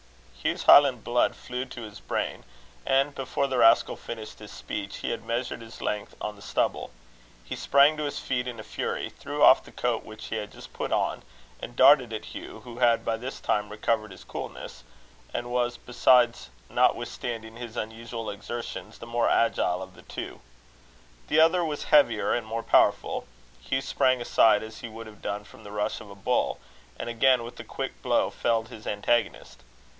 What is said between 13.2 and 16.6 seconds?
time recovered his coolness, and was besides,